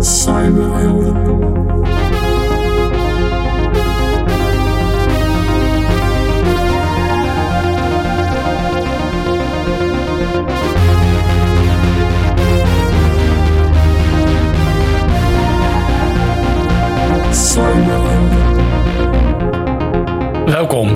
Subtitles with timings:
[0.00, 1.14] Cyberhelden.
[1.24, 1.47] Cyberhelden.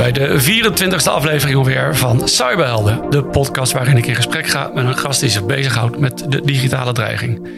[0.02, 3.10] Bij de 24e aflevering alweer van Cyberhelden.
[3.10, 6.40] De podcast waarin ik in gesprek ga met een gast die zich bezighoudt met de
[6.44, 7.48] digitale dreiging.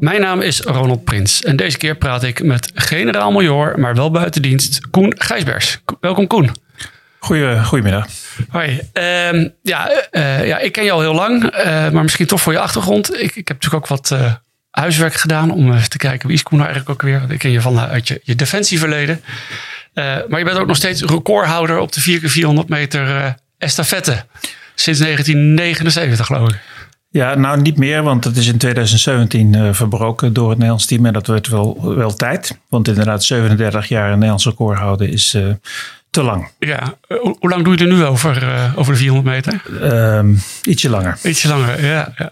[0.00, 4.42] Mijn naam is Ronald Prins en deze keer praat ik met generaal-major, maar wel buiten
[4.42, 5.80] dienst, Koen Gijsbers.
[5.84, 6.50] Ko- Welkom Koen.
[7.18, 8.06] Goeie, goedemiddag.
[8.48, 8.80] Hoi.
[8.92, 12.52] Ehm, ja, eh, ja, ik ken je al heel lang, eh, maar misschien toch voor
[12.52, 13.14] je achtergrond.
[13.14, 14.32] Ik, ik heb natuurlijk ook wat eh,
[14.70, 17.22] huiswerk gedaan om even te kijken wie is Koen nou eigenlijk ook weer.
[17.32, 19.20] Ik ken je vanuit je, je defensieverleden.
[19.98, 24.24] Eh, maar je bent ook nog steeds recordhouder op de 4x400 meter eh, estafette.
[24.74, 26.58] Sinds 1979 geloof ik.
[27.10, 31.06] Ja, nou niet meer, want het is in 2017 eh, verbroken door het Nederlands team.
[31.06, 32.58] En dat werd wel, wel tijd.
[32.68, 35.36] Want inderdaad, 37 jaar een Nederlands record houden is
[36.10, 36.50] te lang.
[36.58, 39.62] Ja, hoe, hoe lang doe je er nu over, over de 400 meter?
[39.82, 41.18] Ehm, ietsje langer.
[41.22, 42.12] Ietsje langer, ja.
[42.16, 42.30] ja.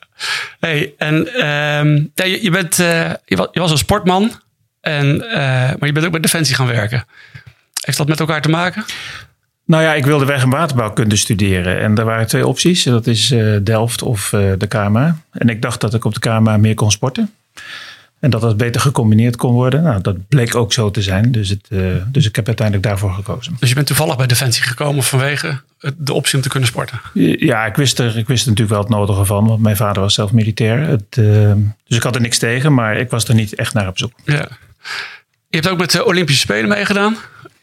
[0.61, 4.33] Hey, en ehm, ja, je, je, bent, je, was, je was een sportman,
[4.81, 5.17] en,
[5.79, 7.05] maar je bent ook bij Defensie gaan werken.
[7.87, 8.85] Heeft dat met elkaar te maken?
[9.65, 11.81] Nou ja, ik wilde weg- en waterbouwkunde studeren.
[11.81, 12.83] En er waren twee opties.
[12.83, 15.19] Dat is eh, Delft of eh, de KMA.
[15.31, 17.33] En ik dacht dat ik op de KMA meer kon sporten.
[18.21, 19.83] En dat dat beter gecombineerd kon worden.
[19.83, 21.33] Nou, dat bleek ook zo te zijn.
[21.33, 23.57] Dus, het, eh, dus ik heb uiteindelijk daarvoor gekozen.
[23.61, 25.61] Dus je bent toevallig bij Defensie gekomen vanwege
[25.97, 27.01] de optie om te kunnen sporten.
[27.39, 30.03] Ja, ik wist, er, ik wist er natuurlijk wel het nodige van, want mijn vader
[30.03, 30.81] was zelf militair.
[30.81, 31.13] Het,
[31.85, 34.13] dus ik had er niks tegen, maar ik was er niet echt naar op zoek.
[34.25, 34.49] Ja.
[35.49, 37.17] Je hebt ook met de Olympische Spelen meegedaan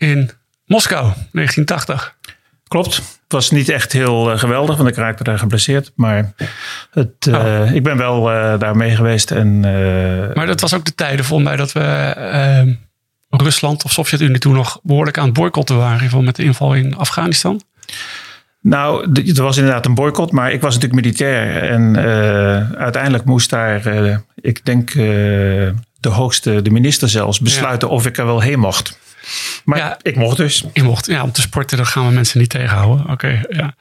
[0.03, 0.31] in
[0.65, 2.15] Moskou, 1980.
[2.73, 2.95] Klopt.
[2.95, 5.91] Het was niet echt heel eh, geweldig, want ik raakte daar geblesseerd.
[5.95, 6.33] Maar
[6.91, 7.73] het, eh, Oh.
[7.73, 9.31] ik ben wel eh, daar mee geweest.
[9.31, 9.59] En,
[10.33, 12.73] Maar dat was ook de tijden volgens mij dat we ehm,
[13.29, 15.97] Rusland of Sovjet-Unie toen nog behoorlijk aan het boycotten waren.
[15.97, 17.61] In ieder geval met de inval in Afghanistan.
[18.61, 21.69] Nou, er was inderdaad een boycott, maar ik was natuurlijk militair.
[21.69, 21.97] En
[22.77, 23.81] uiteindelijk moest daar,
[24.35, 28.97] ik denk, de hoogste, de minister zelfs, besluiten of ik er wel heen mocht.
[29.65, 29.97] Maar Ja.
[30.01, 30.63] ik mocht dus.
[30.73, 33.09] Je mocht, ja, om te sporten, dan gaan we mensen niet tegenhouden.
[33.09, 33.75] Oké, ja.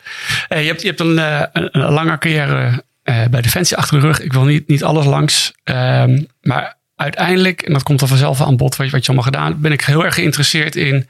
[0.48, 4.06] Hey, je, hebt, je hebt een, eh, een, lange carrière eh, bij Defensie achter de
[4.06, 4.20] rug.
[4.20, 5.53] Ik wil niet, niet alles langs.
[5.64, 9.30] Ehm, maar uiteindelijk, en dat komt er vanzelf aan bod, wat je, wat je allemaal
[9.32, 11.08] gedaan hebt, ben ik heel erg geïnteresseerd in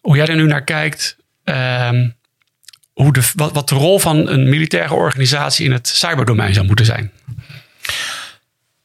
[0.00, 1.16] hoe jij er nu naar kijkt.
[1.44, 2.08] Ehm,
[2.92, 6.84] hoe de, wat, wat de rol van een militaire organisatie in het cyberdomein zou moeten
[6.84, 7.12] zijn.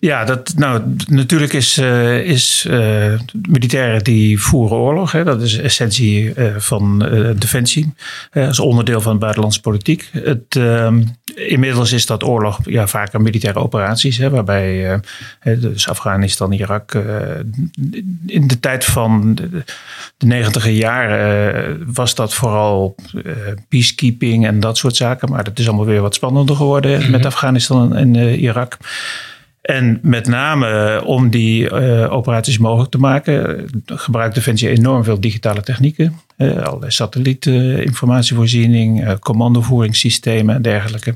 [0.05, 3.13] Ja, dat, nou, natuurlijk is, eh, is eh,
[3.47, 5.11] militairen die voeren oorlog.
[5.11, 6.99] Hè, dat is essentie eh, van
[7.37, 7.93] defensie.
[8.31, 10.09] als onderdeel van buitenlandse politiek.
[10.11, 10.59] Het,
[11.35, 14.17] inmiddels is dat oorlog ja, vaker militaire operaties.
[14.17, 14.99] Hè, waarbij
[15.43, 16.93] dus Afghanistan, Irak.
[18.25, 19.63] in de tijd van de,
[20.17, 22.95] negentiger jaren was dat vooral
[23.69, 25.29] peacekeeping en dat soort zaken.
[25.29, 28.77] Maar dat is allemaal weer wat spannender geworden met Afghanistan en Irak.
[29.65, 35.19] En met name om die eh, operaties mogelijk te maken, eh, gebruikt Defensie enorm veel
[35.19, 36.19] digitale technieken.
[36.37, 41.15] Uh, allerlei satellietinformatievoorziening, uh, commandovoeringssystemen en dergelijke.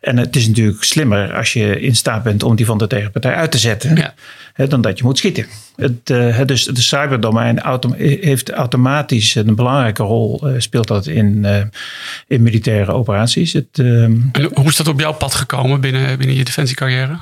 [0.00, 3.34] En het is natuurlijk slimmer als je in staat bent om die van de tegenpartij
[3.34, 4.14] uit te zetten, Ja.
[4.52, 5.46] hè, dan dat je moet schieten.
[5.76, 11.46] Het, het dus de cyberdomein autom heeft automatisch een belangrijke rol, speelt dat in,
[12.26, 13.52] in militaire operaties.
[13.52, 17.18] Het, ehm, en hoe is dat op jouw pad gekomen binnen, binnen je defensiecarrière?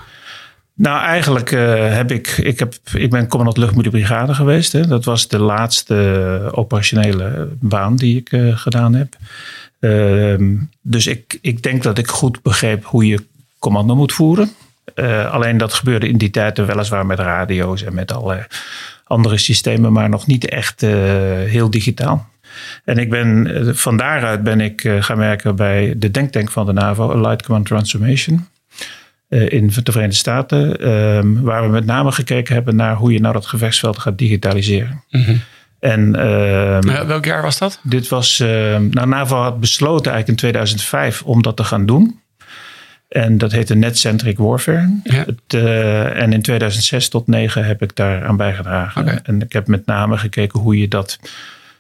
[0.79, 4.73] Nou, eigenlijk uh, heb ik, ik, heb, ik ben commandant luchtmoederbrigade geweest.
[4.73, 4.87] Hè.
[4.87, 9.17] Dat was de laatste operationele baan die ik uh, gedaan heb.
[9.81, 13.25] Uh, dus ik, ik denk dat ik goed begreep hoe je
[13.59, 14.51] commando moet voeren.
[14.95, 18.47] Uh, alleen dat gebeurde in die tijd weliswaar met radio's en met alle
[19.05, 22.29] andere systemen, maar nog niet echt heel digitaal.
[22.85, 27.11] En ik ben, van daaruit ben ik gaan werken bij de denktank van de NAVO,
[27.11, 28.47] Allied Command Transformation.
[29.29, 33.21] Uh, in de Verenigde Staten, um, waar we met name gekeken hebben naar hoe je
[33.21, 35.03] nou dat gevechtsveld gaat digitaliseren.
[35.11, 35.41] Mm -hmm.
[35.79, 37.81] En, uh, welk jaar was dat?
[37.83, 42.21] Dit was, uh, nou, NAVO had besloten eigenlijk in 2005 om dat te gaan doen.
[43.09, 45.01] En dat heette Net-Centric Warfare.
[45.05, 45.25] Ja.
[45.25, 49.03] Het, uh, en in 2006 tot 2009 heb ik daar aan bijgedragen.
[49.03, 49.21] Okay.
[49.23, 51.19] En ik heb met name gekeken hoe je dat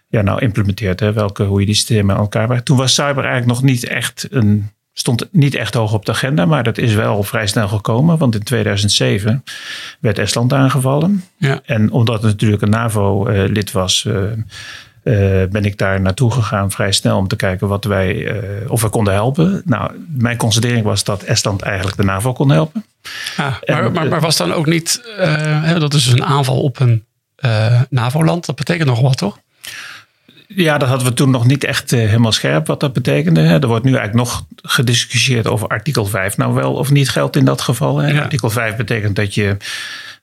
[0.08, 1.00] ja, nou implementeert.
[1.00, 1.12] Hè?
[1.12, 2.64] Welke, hoe je die systemen aan elkaar brengt.
[2.64, 6.46] Toen was cyber eigenlijk nog niet echt een stond niet echt hoog op de agenda,
[6.46, 8.18] maar dat is wel vrij snel gekomen.
[8.18, 9.44] Want in 2007
[10.00, 11.24] werd Estland aangevallen.
[11.36, 11.60] Ja.
[11.64, 14.22] En omdat het natuurlijk een NAVO-lid was, uh,
[15.50, 19.12] ben ik daar naartoe gegaan vrij snel om te kijken wat wij, of we konden
[19.12, 19.62] helpen.
[19.64, 22.84] Nou, mijn constatering was dat Estland eigenlijk de NAVO kon helpen.
[23.36, 25.02] Ja, maar, maar, maar, was dan ook niet,
[25.78, 27.04] dat is dus een aanval op een
[27.90, 29.38] NAVO-land, dat betekent nog wat toch?
[30.48, 33.40] Ja, dat hadden we toen nog niet echt uh, helemaal scherp wat dat betekende.
[33.40, 33.60] Hè.
[33.60, 37.44] Er wordt nu eigenlijk nog gediscussieerd over artikel 5 nou wel of niet geldt in
[37.44, 37.98] dat geval.
[37.98, 38.22] Hè.
[38.22, 39.56] Artikel 5 betekent dat je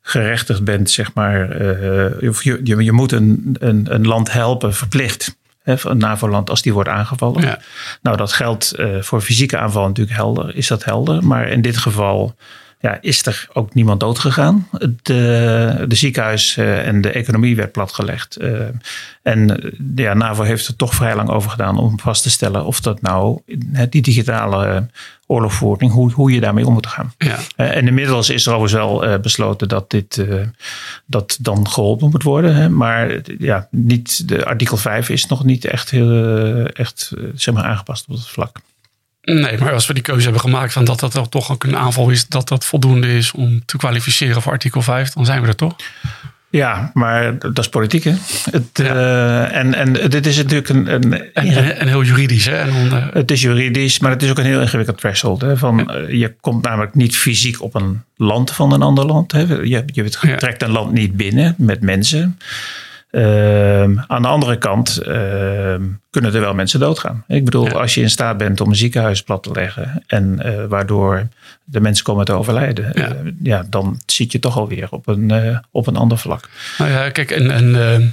[0.01, 4.73] gerechtigd bent, zeg maar, uh, of je, je, je, moet een, een, een land helpen,
[4.73, 5.35] verplicht.
[5.63, 7.41] Hè, een NAVO-land als die wordt aangevallen.
[7.41, 7.59] Ja.
[8.01, 11.25] Nou, dat geldt uh, voor fysieke aanval natuurlijk helder, is dat helder.
[11.25, 12.35] Maar in dit geval
[12.83, 14.67] ja, is er ook niemand doodgegaan.
[15.01, 18.41] De, de ziekenhuis eh, en de economie werd platgelegd.
[18.41, 18.59] Uh,
[19.21, 22.79] en ja, NAVO heeft er toch vrij lang over gedaan om vast te stellen of
[22.79, 23.39] dat nou
[23.89, 24.87] die digitale
[25.27, 27.13] oorlogvoering, hoe, hoe je daarmee om moet gaan.
[27.17, 27.37] Ja.
[27.55, 30.25] En inmiddels is er overigens wel besloten dat dit
[31.05, 32.75] dat dan geholpen moet worden.
[32.75, 38.07] Maar ja, niet, de artikel 5 is nog niet echt, heel, echt zeg maar, aangepast
[38.07, 38.59] op dat vlak.
[39.25, 42.09] Nee, maar als we die keuze hebben gemaakt van dat dat toch ook een aanval
[42.09, 45.55] is, dat dat voldoende is om te kwalificeren voor artikel 5, dan zijn we er
[45.55, 45.75] toch?
[46.49, 48.13] Ja, maar dat is politiek, hè?
[48.51, 50.93] Het, uh, en, en dit is natuurlijk een...
[50.93, 52.55] een en, heel juridisch, hè?
[52.55, 53.09] En onder...
[53.13, 55.41] Het is juridisch, maar het is ook een heel ingewikkeld threshold.
[55.41, 55.57] Hè?
[55.57, 55.93] Van, ja.
[55.93, 59.31] Eh, je komt namelijk niet fysiek op een land van een ander land.
[59.31, 59.41] Hè?
[59.41, 62.37] Je, je trekt een land niet binnen met mensen.
[63.15, 65.75] Uh, aan de andere kant uh,
[66.09, 67.23] kunnen er wel mensen doodgaan.
[67.27, 70.65] Ik bedoel, als je in staat bent om een ziekenhuis plat te leggen en uh,
[70.65, 71.27] waardoor
[71.63, 73.07] de mensen komen te overlijden, ja.
[73.07, 73.65] Eh, ja.
[73.69, 76.49] dan zit je toch alweer op een, eh, op een ander vlak.
[76.77, 78.07] Nou ja, kijk, en, en ehm,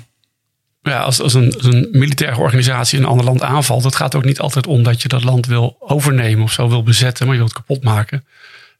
[0.82, 4.24] ja, als, als, een, als een militaire organisatie een ander land aanvalt, het gaat ook
[4.24, 7.40] niet altijd om dat je dat land wil overnemen of zo wil bezetten, maar je
[7.40, 8.24] wilt kapot maken.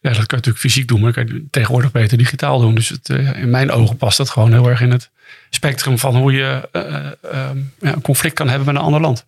[0.00, 2.74] Ja, dat kan je natuurlijk fysiek doen, maar dat kan je tegenwoordig beter digitaal doen.
[2.74, 5.10] Dus het, in mijn ogen past dat gewoon heel erg in het
[5.50, 7.50] spectrum van hoe je uh, uh,
[7.80, 9.26] ja, een conflict kan hebben met een ander land.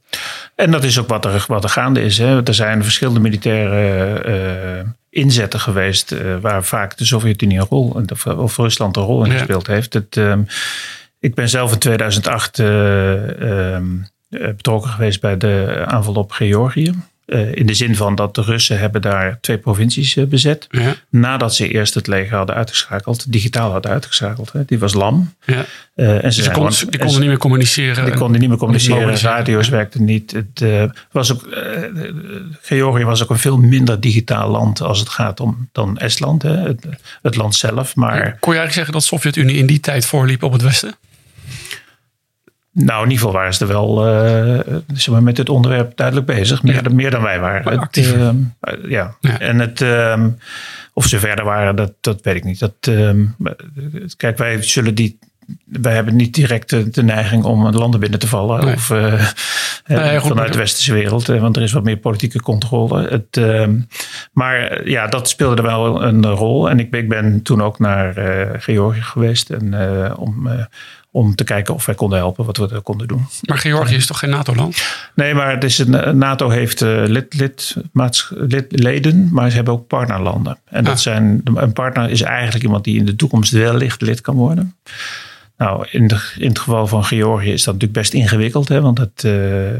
[0.54, 2.18] En dat is ook wat er, wat er gaande is.
[2.18, 2.46] Hè.
[2.46, 4.24] Er zijn verschillende militaire
[4.84, 9.30] uh, inzetten geweest waar vaak de Sovjet-Unie een rol, of, of, Rusland een rol in
[9.30, 9.92] gespeeld heeft.
[9.92, 10.46] Het, um,
[11.18, 16.94] ik ben zelf in 2008 um, betrokken geweest bij de aanval op Georgië.
[17.32, 20.66] Uh, in de zin van dat de Russen hebben daar twee provincies uh, bezet.
[20.70, 20.94] Ja.
[21.08, 24.52] Nadat ze eerst het leger hadden uitgeschakeld, digitaal hadden uitgeschakeld.
[24.52, 24.64] Hè.
[24.64, 25.34] Die was lam.
[25.44, 25.64] Ja.
[25.96, 28.04] Uh, en ze, dus kon, die konden niet meer communiceren.
[28.04, 29.16] Die konden niet meer communiceren.
[29.16, 29.72] Radio's ja.
[29.72, 30.30] werkten niet.
[30.30, 31.48] Het, was ook,
[32.62, 36.42] Georgië was ook een veel minder digitaal land als het gaat om dan Estland.
[36.42, 36.56] Hè.
[36.56, 36.86] Het,
[37.22, 37.96] het land zelf.
[37.96, 40.94] Maar, Kon je eigenlijk zeggen dat de Sovjet-Unie in die tijd voorliep op het Westen?
[42.74, 44.60] Nou, in ieder geval waren ze er wel uh,
[44.94, 46.62] zeg maar met dit onderwerp duidelijk bezig.
[46.62, 46.94] Meer, ja.
[46.94, 47.80] meer dan wij waren.
[47.80, 48.30] Het, uh,
[48.88, 49.16] ja.
[49.20, 49.38] ja.
[49.38, 50.24] En het, uh,
[50.92, 52.58] of ze verder waren, dat, dat weet ik niet.
[52.58, 53.24] Dat, ehm,
[54.16, 55.18] kijk, wij zullen die.
[55.64, 58.64] Wij hebben niet direct de, de neiging om landen binnen te vallen.
[58.64, 58.74] Nee.
[58.74, 59.26] Of eh,
[59.86, 61.26] nee, vanuit de westerse wereld.
[61.26, 63.08] Want er is wat meer politieke controle.
[63.08, 63.80] Het, ehm,
[64.32, 66.70] maar ja, dat speelde er wel een rol.
[66.70, 68.14] En ik, ik ben toen ook naar
[68.58, 69.50] Georgië geweest.
[69.50, 69.74] En,
[70.16, 70.48] om
[71.14, 73.26] om te kijken of wij konden helpen, wat we konden doen.
[73.42, 74.82] Maar Georgië is toch geen NATO-land?
[75.14, 77.76] Nee, maar het is een, NATO heeft uh, lid, lid,
[78.30, 80.58] lid, leden, maar ze hebben ook partnerlanden.
[80.64, 80.98] En dat ah.
[80.98, 84.74] zijn, een partner is eigenlijk iemand die in de toekomst wellicht lid kan worden.
[85.56, 88.68] Nou, in, de, in het geval van Georgië is dat natuurlijk best ingewikkeld.
[88.68, 89.78] Hè, want het, uh,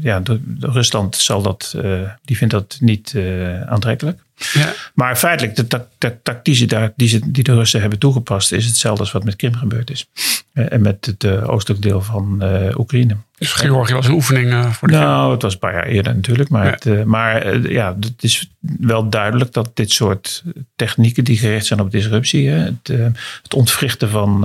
[0.00, 4.22] ja, de, de Rusland zal dat, uh, die vindt dat niet uh, aantrekkelijk.
[4.52, 4.72] Ja.
[4.94, 9.12] Maar feitelijk, de, ta de tactiek die, die, de Russen hebben toegepast, is hetzelfde als
[9.12, 10.06] wat met Krim gebeurd is.
[10.52, 12.42] en met het oostelijk deel van
[12.76, 13.16] Oekraïne.
[13.38, 16.48] Dus Georgië was een oefening voor de Nou, het was een paar jaar eerder natuurlijk.
[16.48, 16.70] Maar, ja.
[16.70, 20.42] Het, maar ja, het is wel duidelijk dat dit soort
[20.76, 23.12] technieken die gericht zijn op disruptie, hè, het,
[23.42, 24.40] het ontwrichten van,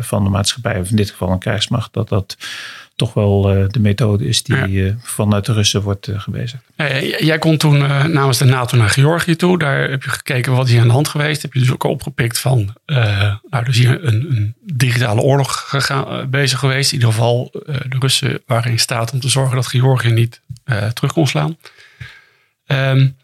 [0.00, 2.36] van de maatschappij, of in dit geval een krijgsmacht, dat dat
[2.96, 4.66] toch wel uh, de methode is die ja.
[4.66, 6.62] uh, vanuit de Russen wordt uh, gebezigd.
[7.18, 7.78] jij kon toen
[8.12, 9.58] namens de NATO naar Georgië toe.
[9.58, 11.42] Daar heb je gekeken wat hier aan de hand geweest.
[11.42, 12.74] Heb je dus ook opgepikt van,
[13.50, 16.92] nou, dus hier een, een digitale oorlog gegaan, bezig geweest.
[16.92, 20.40] In ieder geval, de Russen waren in staat om te zorgen dat Georgië niet
[20.94, 21.56] terug kon slaan.
[22.66, 23.16] Um,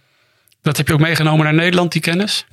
[0.62, 2.46] dat heb je ook meegenomen naar Nederland, die kennis?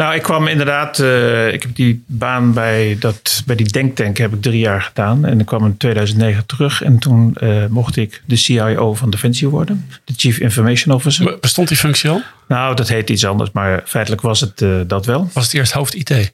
[0.00, 4.32] Nou, ik kwam inderdaad, uh, ik heb die baan bij, dat, bij die denktank heb
[4.32, 5.24] ik drie jaar gedaan.
[5.24, 9.48] En ik kwam in 2009 terug en toen uh, mocht ik de CIO van Defensie
[9.48, 9.88] worden.
[10.04, 11.38] De Chief Information Officer.
[11.40, 12.22] Bestond die functie al?
[12.48, 15.30] Nou, dat heet iets anders, maar feitelijk was het uh, dat wel.
[15.32, 16.32] Was het eerst hoofd IT?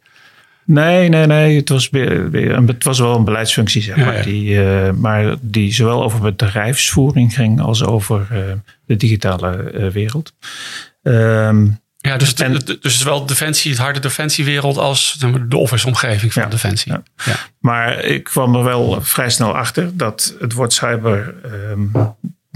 [0.65, 1.57] Nee, nee, nee.
[1.57, 1.91] Het was,
[2.67, 4.13] het was wel een beleidsfunctie, zeg maar.
[4.13, 4.25] Ja, ja.
[4.25, 8.27] Die, maar die zowel over bedrijfsvoering ging als over
[8.87, 10.33] de digitale wereld.
[11.03, 15.17] Um, Ja, dus, en, dus wel defensie, het harde defensiewereld als
[15.49, 16.93] de office-omgeving van defensie.
[16.93, 17.03] Ja.
[17.25, 17.37] ja.
[17.59, 22.05] Maar ik kwam er wel vrij snel achter dat het woord cyber ehm,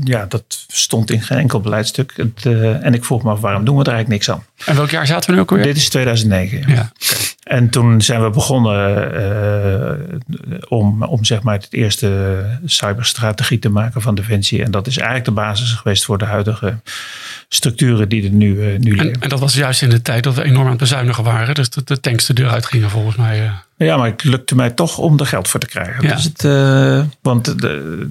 [0.04, 2.12] ja, dat stond in geen enkel beleidstuk.
[2.16, 4.44] Het, uh, en ik vroeg me af, waarom doen we er eigenlijk niks aan?
[4.64, 5.62] En welk jaar zaten we nu ook weer?
[5.62, 6.74] Dit is 2009.
[6.74, 6.92] Ja.
[7.50, 14.02] En toen zijn we begonnen uh, om, om zeg maar het eerste cyberstrategie te maken
[14.02, 14.62] van Defensie.
[14.62, 16.78] En dat is eigenlijk de basis geweest voor de huidige
[17.48, 19.12] structuren die er nu, uh, nu liggen.
[19.12, 21.54] En, en, dat was juist in de tijd dat we enorm aan het bezuinigen waren.
[21.54, 23.50] Dus de, de tanks de deur uitgingen volgens mij.
[23.76, 26.06] Ja, maar het lukte mij toch om er geld voor te krijgen.
[26.06, 26.14] Ja.
[26.14, 28.06] Dus het, uh, want de,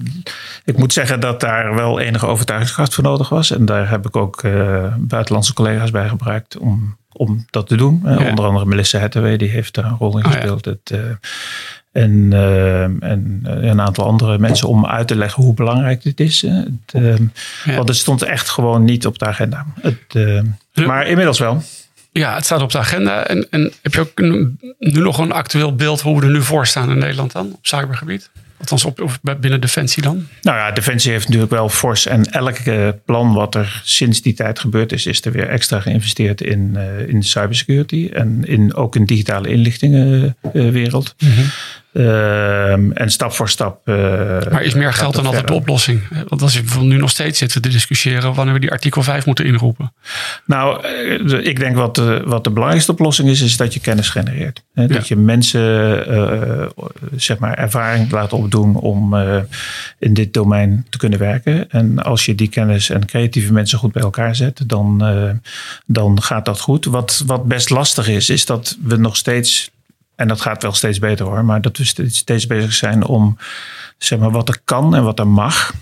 [0.64, 3.50] ik moet zeggen dat daar wel enige overtuigingskracht voor nodig was.
[3.50, 8.00] En daar heb ik ook uh, buitenlandse collega's bij gebruikt om, om dat te doen.
[8.04, 8.28] Ja.
[8.28, 10.66] Onder andere Melissa Hathaway, die heeft daar een rol in gespeeld.
[10.66, 10.96] Oh, ja.
[10.96, 11.10] het, uh,
[11.92, 12.32] en,
[13.00, 16.42] en een aantal andere mensen om uit te leggen hoe belangrijk dit is.
[16.42, 17.24] Het,
[17.64, 19.66] want het stond echt gewoon niet op de agenda.
[19.80, 20.44] Het,
[20.86, 21.62] maar inmiddels wel.
[22.12, 23.26] Ja, het staat op de agenda.
[23.26, 24.20] En, en heb je ook
[24.78, 27.66] nu nog een actueel beeld hoe we er nu voor staan in Nederland dan op
[27.66, 28.30] cybergebied?
[28.60, 30.26] Althans op, of binnen Defensie dan?
[30.42, 32.06] Nou ja, Defensie heeft natuurlijk wel fors.
[32.06, 32.58] En elk
[33.04, 37.08] plan wat er sinds die tijd gebeurd is, is er weer extra geïnvesteerd in, uh,
[37.08, 38.08] in cybersecurity.
[38.12, 41.14] En in, ook in digitale inlichtingenwereld.
[41.18, 41.50] Uh, mm -hmm.
[41.92, 43.88] Uh, en stap voor stap.
[43.88, 43.94] Uh,
[44.50, 46.02] maar is meer geld dan altijd de oplossing?
[46.28, 49.44] Want als je nu nog steeds zitten te discussiëren wanneer we die artikel 5 moeten
[49.44, 49.92] inroepen.
[50.46, 54.08] Nou, uh, ik denk wat de, wat de belangrijkste oplossing is, is dat je kennis
[54.08, 54.64] genereert.
[54.74, 54.86] Hè?
[54.86, 55.58] Dat je mensen
[57.16, 59.14] zeg maar ervaring laat opdoen om
[59.98, 61.70] in dit domein te kunnen werken.
[61.70, 64.98] En als je die kennis en creatieve mensen goed bij elkaar zet, dan,
[65.86, 66.84] dan gaat dat goed.
[66.84, 69.70] Wat, wat best lastig is, is dat we nog steeds
[70.20, 71.44] en dat gaat wel steeds beter hoor.
[71.44, 73.38] Maar dat we steeds bezig zijn om
[73.98, 75.72] zeg maar, wat er kan en wat er mag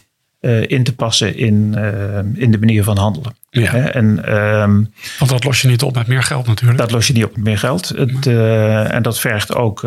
[0.40, 3.36] uh, in te passen in, uh, in de manier van handelen.
[3.50, 3.74] Ja.
[3.74, 6.78] En, um, Want dat los je niet op met meer geld natuurlijk.
[6.78, 7.88] Dat los je niet op met meer geld.
[7.88, 9.86] Het, uh, en dat vergt ook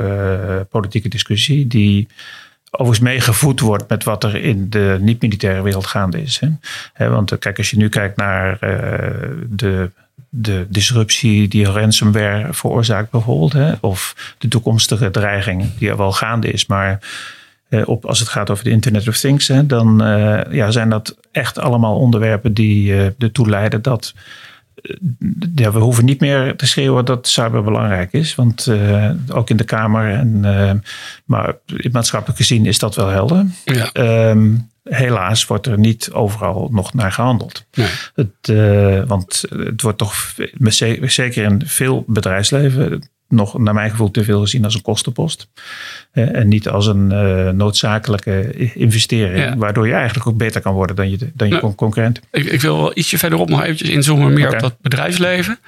[0.69, 2.07] politieke discussie die
[2.71, 6.41] overigens meegevoed wordt met wat er in de niet-militaire wereld gaande is.
[6.93, 7.09] Hè?
[7.09, 8.57] want kijk, als je nu kijkt naar
[9.49, 9.91] de
[10.29, 13.53] de disruptie die ransomware veroorzaakt bijvoorbeeld.
[13.53, 16.65] Hè, of de toekomstige dreiging die er wel gaande is.
[16.65, 16.99] Maar
[17.69, 20.89] eh, op, als het gaat over de Internet of Things, hè, dan uh, ja, zijn
[20.89, 24.13] dat echt allemaal onderwerpen die uh, ertoe leiden dat
[25.55, 28.35] ja, we hoeven niet meer te schreeuwen dat cyber belangrijk is.
[28.35, 30.71] Want uh, ook in de Kamer, en, uh,
[31.25, 31.55] maar
[31.91, 33.45] maatschappelijk gezien is dat wel helder.
[33.65, 34.29] Ja.
[34.29, 37.65] Um, helaas wordt er niet overal nog naar gehandeld.
[37.73, 37.87] Nee.
[38.15, 40.35] Het, uh, want het wordt toch
[40.99, 45.47] zeker in veel bedrijfsleven nog naar mijn gevoel te veel gezien als een kostenpost.
[46.13, 49.43] Uh, en niet als een uh, noodzakelijke investering.
[49.43, 49.57] Ja.
[49.57, 52.19] Waardoor je eigenlijk ook beter kan worden dan je, dan je nou, concurrent.
[52.31, 54.55] Ik, ik, wil wel ietsje verderop nog eventjes inzoomen meer okay.
[54.55, 55.59] op dat bedrijfsleven.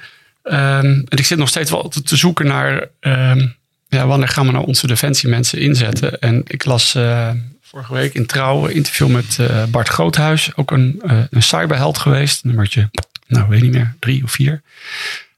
[0.42, 2.88] Um, en ik zit nog steeds wel te zoeken naar...
[3.00, 3.56] Um,
[3.88, 6.18] ja, wanneer gaan we nou onze defensiemensen inzetten?
[6.18, 6.96] En ik las
[7.74, 10.56] vorige week in Trouw interview met uh, Bart Groothuis.
[10.56, 12.44] Ook een, uh, een cyberheld geweest.
[12.44, 12.90] Nummertje,
[13.26, 14.62] nou weet niet meer, drie of vier.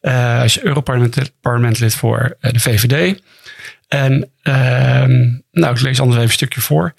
[0.03, 3.21] Uh, hij is Europarlementlid voor de VVD.
[3.89, 4.31] En
[5.53, 6.95] nou, ik lees anders even een stukje voor.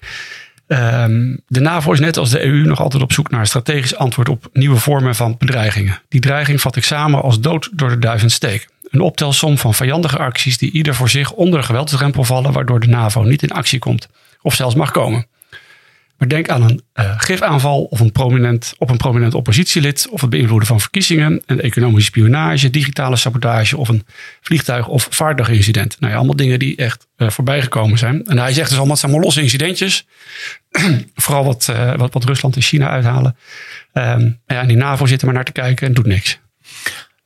[0.66, 3.96] Um, de NAVO is net als de EU nog altijd op zoek naar een strategisch
[3.96, 6.02] antwoord op nieuwe vormen van bedreigingen.
[6.08, 8.68] Die dreiging vat ik samen als dood door de duizend steek.
[8.90, 12.86] Een optelsom van vijandige acties die ieder voor zich onder de geweldsdrempel vallen, waardoor de
[12.86, 14.08] NAVO niet in actie komt
[14.42, 15.26] of zelfs mag komen.
[16.18, 20.30] Maar denk aan een uh, gifaanval of een prominent, op een prominent oppositielid of het
[20.30, 24.06] beïnvloeden van verkiezingen, een economische spionage, digitale sabotage of een
[24.40, 25.96] vliegtuig- of vaartuigincident.
[26.00, 28.26] Nou ja, allemaal dingen die echt uh, voorbij gekomen zijn.
[28.26, 30.06] En hij zegt dus allemaal, het zijn allemaal losse incidentjes.
[31.14, 33.36] Vooral wat, uh, wat, wat Rusland en China uithalen.
[33.92, 36.38] Um, ja, en die NAVO zit er maar naar te kijken en doet niks.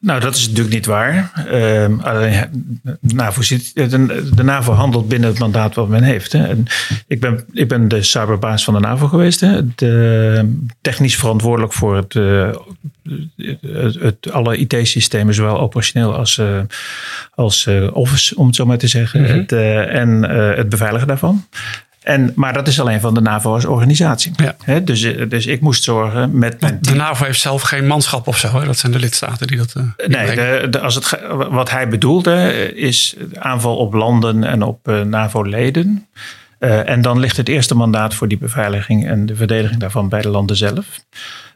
[0.02, 1.32] Nou, dat is natuurlijk niet waar.
[1.52, 6.32] Uh, alleen, NAVO zit, de, de, NAVO handelt binnen het mandaat wat men heeft.
[6.32, 6.46] Hè.
[6.46, 6.64] En
[7.06, 9.40] ik, ben, ik ben de cyberbaas van de NAVO geweest.
[9.40, 9.74] Hè.
[9.74, 12.50] De, technisch verantwoordelijk voor het, uh,
[13.60, 16.60] het, het alle IT-systemen, zowel operationeel als, uh,
[17.34, 19.20] als Office, om het zo maar te zeggen.
[19.20, 19.38] Mm -hmm.
[19.38, 19.52] het,
[19.88, 20.22] en
[20.56, 21.44] het beveiligen daarvan.
[22.02, 24.32] En, maar dat is alleen van de NAVO als organisatie.
[24.36, 24.80] Ja.
[24.80, 28.58] dus, dus ik moest zorgen met mijn De NAVO heeft zelf geen manschap of zo.
[28.60, 28.64] Hè?
[28.66, 29.74] Dat zijn de lidstaten die dat.
[29.76, 34.88] Uh, nee, de, de, als het, wat hij bedoelde is aanval op landen en op
[34.88, 36.06] uh, NAVO-leden.
[36.58, 40.20] Uh, en dan ligt het eerste mandaat voor die beveiliging en de verdediging daarvan bij
[40.20, 40.86] de landen zelf.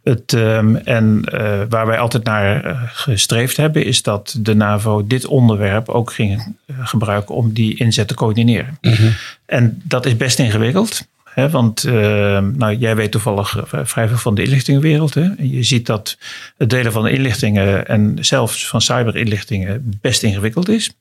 [0.07, 5.07] Het, um, en uh, waar wij altijd naar uh, gestreefd hebben, is dat de NAVO
[5.07, 8.79] dit onderwerp ook ging gebruiken om die inzet te coördineren.
[8.81, 9.13] Mm -hmm.
[9.47, 11.07] En dat is best ingewikkeld.
[11.25, 15.15] Hè, want nou, jij weet toevallig vrij veel van de inlichtingenwereld.
[15.15, 15.23] Hè?
[15.23, 16.19] En je ziet dat
[16.57, 20.97] het delen van inlichtingen en zelfs van cyberinlichtingen best ingewikkeld is.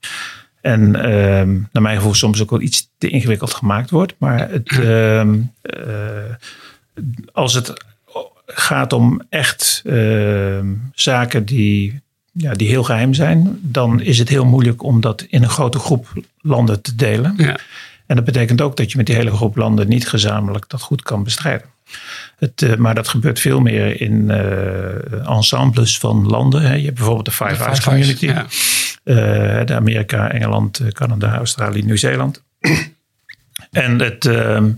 [0.61, 0.91] En
[1.71, 4.15] naar mijn gevoel soms ook wel iets te ingewikkeld gemaakt wordt.
[4.17, 4.79] Maar het,
[7.31, 7.73] als het
[8.45, 9.83] gaat om echt
[10.93, 12.03] zaken die
[12.37, 15.79] ja, die heel geheim zijn, dan is het heel moeilijk om dat in een grote
[15.79, 16.07] groep
[16.41, 17.33] landen te delen.
[17.37, 17.57] Ja.
[18.05, 21.01] En dat betekent ook dat je met die hele groep landen niet gezamenlijk dat goed
[21.01, 21.67] kan bestrijden.
[22.37, 26.61] Het, uh, maar dat gebeurt veel meer in uh, ensembles van landen.
[26.61, 26.73] Hè.
[26.73, 28.25] Je hebt bijvoorbeeld de Five Eyes Community.
[28.25, 28.45] Ja.
[29.63, 32.43] De Amerika, Engeland, Canada, Australië, Nieuw-Zeeland.
[33.71, 34.71] en het, ehm,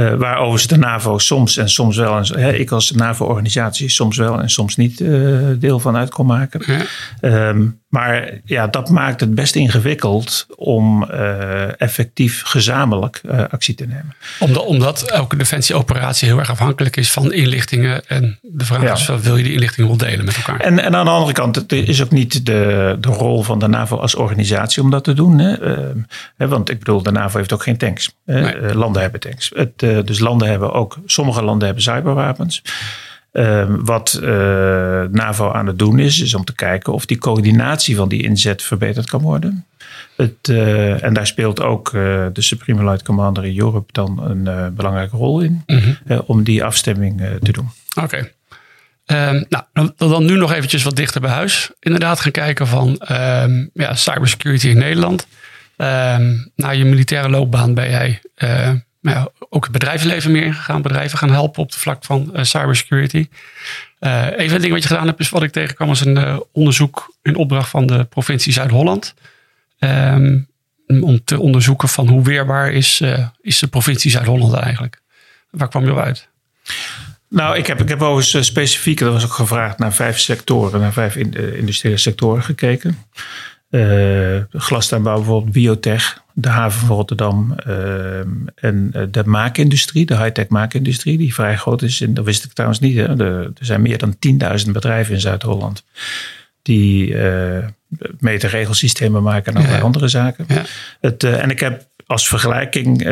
[0.00, 4.16] uh, waar overigens de NAVO soms en soms wel, en, hè, ik als NAVO-organisatie soms
[4.16, 6.62] wel en soms niet uh, deel van uit kon maken.
[7.20, 7.48] Ja.
[7.48, 13.20] Um, maar ja, dat maakt het best ingewikkeld om uh, effectief gezamenlijk
[13.50, 14.14] actie te nemen.
[14.38, 18.06] Omdat, omdat elke defensieoperatie heel erg afhankelijk is van inlichtingen.
[18.06, 18.92] En de vraag ja.
[18.92, 20.60] is, wil je die inlichtingen wel delen met elkaar?
[20.60, 23.68] En, en aan de andere kant, het is ook niet de, de rol van de
[23.68, 25.38] NAVO als organisatie om dat te doen.
[25.38, 25.78] Hè?
[26.38, 28.14] Uh, want ik bedoel, de NAVO heeft ook geen tanks.
[28.24, 28.74] Nee.
[28.74, 29.52] landen hebben tanks.
[29.54, 32.62] Het, dus landen hebben ook, sommige landen hebben cyberwapens.
[33.32, 34.28] Uh, wat uh,
[35.10, 38.62] NAVO aan het doen is, is om te kijken of die coördinatie van die inzet
[38.62, 39.66] verbeterd kan worden.
[40.16, 45.16] Het, uh, en daar speelt ook de Supreme Light Commander in Europe dan een belangrijke
[45.16, 46.22] rol in, mm -hmm.
[46.26, 47.68] om die afstemming te doen.
[47.94, 48.04] Oké.
[48.04, 48.32] Okay.
[49.28, 51.70] Um, nou, dan, dan, nu nog eventjes wat dichter bij huis.
[51.80, 55.26] Inderdaad gaan kijken van um, ja, cybersecurity in Nederland.
[55.76, 58.20] Um, na je militaire loopbaan ben jij
[59.00, 60.82] ja, ook het bedrijfsleven meer ingegaan.
[60.82, 63.28] Bedrijven gaan helpen op de vlak van uh, cybersecurity.
[64.00, 67.16] Uh, een ding wat je gedaan hebt, is wat ik tegenkwam, was een uh, onderzoek
[67.22, 69.14] in opdracht van de provincie Zuid-Holland.
[69.78, 70.48] Um,
[70.86, 73.02] om te onderzoeken van hoe weerbaar is,
[73.40, 75.00] is de provincie Zuid-Holland eigenlijk.
[75.50, 76.28] Waar kwam je op uit?
[77.28, 80.92] Nou, ik heb, ik heb overigens specifiek, dat was ook gevraagd, naar vijf sectoren, naar
[80.92, 82.98] vijf in, industriële sectoren gekeken.
[84.52, 88.18] glastuinbouw bijvoorbeeld, biotech, de haven van Rotterdam uh,
[88.54, 92.00] en eh, de maakindustrie, de high-tech maakindustrie, die vrij groot is.
[92.00, 92.96] En dat wist ik trouwens niet.
[92.96, 93.18] Hè.
[93.18, 94.16] er zijn meer dan
[94.64, 95.84] 10.000 bedrijven in Zuid-Holland
[96.62, 97.58] die uh,
[98.18, 100.44] meterregelsystemen maken en allerlei andere zaken.
[100.48, 100.62] Ja.
[101.00, 103.06] Het, uh, en ik heb als vergelijking uh,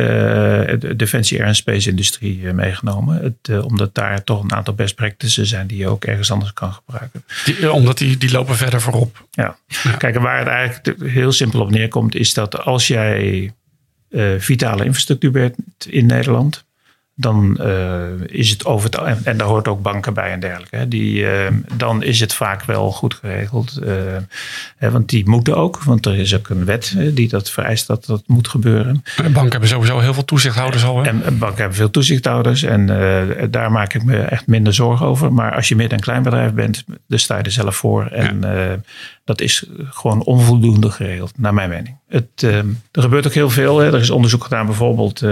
[0.78, 3.22] de Defensie Air Space industrie uh, meegenomen.
[3.22, 6.52] Het, uh, omdat daar toch een aantal best practices zijn die je ook ergens anders
[6.52, 7.24] kan gebruiken.
[7.44, 9.26] Die, omdat die, die lopen verder voorop.
[9.30, 9.56] Ja.
[9.82, 9.90] ja.
[9.90, 13.52] Kijk, waar het eigenlijk heel simpel op neerkomt, is dat als jij
[14.38, 15.56] vitale infrastructuur bent
[15.88, 16.64] in Nederland,
[17.20, 20.76] dan uh, is het over het, en, en, daar hoort ook banken bij en dergelijke.
[20.76, 23.78] Hè, die, uh, dan is het vaak wel goed geregeld.
[23.82, 23.92] Uh,
[24.76, 28.04] hè, want die moeten ook, want er is ook een wet die dat vereist dat
[28.04, 29.02] dat moet gebeuren.
[29.16, 31.02] En banken hebben sowieso heel veel toezichthouders al.
[31.02, 31.08] Hè?
[31.08, 32.86] En, en, banken hebben veel toezichthouders en
[33.50, 35.32] daar maak ik me echt minder zorgen over.
[35.32, 38.06] Maar als je meer een klein bedrijf bent, dan sta je er zelf voor.
[38.06, 38.80] En ja.
[39.24, 41.96] dat is gewoon onvoldoende geregeld, naar mijn mening.
[42.08, 43.78] Het, er gebeurt ook heel veel.
[43.78, 43.86] Hè.
[43.86, 45.22] Er is onderzoek gedaan bijvoorbeeld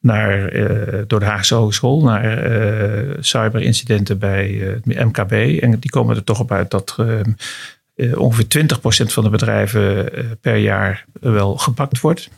[0.00, 5.62] naar, uh, door de Haagse Hogeschool naar uh, cyberincidenten bij uh, het MKB.
[5.62, 6.96] En die komen er toch op uit dat
[8.14, 12.30] ongeveer 20% van de bedrijven per jaar wel gepakt wordt.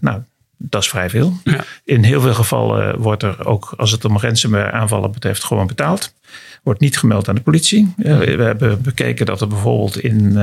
[0.00, 0.22] nou,
[0.56, 1.32] dat is vrij veel.
[1.44, 1.64] Ja.
[1.84, 6.14] In heel veel gevallen wordt er ook, als het om ransomware aanvallen betreft, gewoon betaald.
[6.62, 7.94] Wordt niet gemeld aan de politie.
[7.96, 10.38] we hebben bekeken dat er bijvoorbeeld in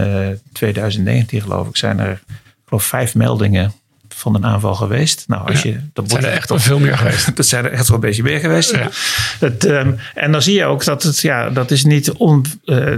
[0.51, 2.21] 2019, geloof ik, zijn er
[2.65, 3.73] geloof vijf meldingen
[4.15, 5.23] van een aanval geweest.
[5.27, 7.35] Nou, als je, dat zijn er echt wel veel meer geweest.
[7.35, 8.71] dat zijn er echt wel een beetje meer geweest.
[8.71, 8.89] Ja.
[9.39, 12.93] Het, um, en dan zie je ook dat het, ja, dat is niet, on, uh,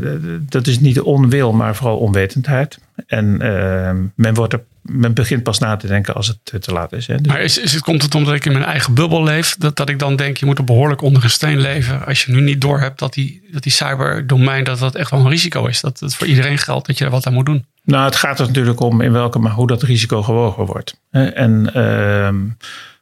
[0.50, 2.80] dat is niet onwil, maar vooral onwetendheid.
[3.08, 6.94] En uh, men, wordt er, men begint pas na te denken als het te laat
[6.94, 7.08] is.
[7.08, 7.18] Hè.
[7.18, 9.56] Dus maar is, is het, komt het omdat ik in mijn eigen bubbel leef?
[9.58, 12.06] Dat, dat ik dan denk, je moet er behoorlijk onder een steen leven.
[12.06, 15.30] Als je nu niet doorhebt dat die, dat die cyberdomein dat dat echt wel een
[15.30, 15.82] risico is.
[15.82, 17.66] Dat het voor iedereen geldt dat je er wat aan moet doen.
[17.88, 21.02] Nou, het gaat er natuurlijk om in welke, maar hoe dat risico gewogen wordt.
[21.12, 22.30] En uh,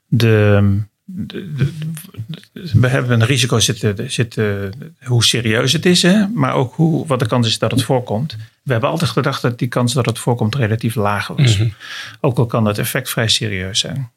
[0.08, 1.72] de, de, de,
[2.74, 6.28] we hebben een risico zitten, zitten hoe serieus het is, hè?
[6.28, 8.36] maar ook hoe, wat de kans is dat het voorkomt.
[8.64, 11.58] We hebben altijd gedacht dat die kans dat het voorkomt relatief laag was.
[11.58, 11.74] Mm -hmm.
[12.22, 14.12] Ook al kan het effect vrij serieus zijn.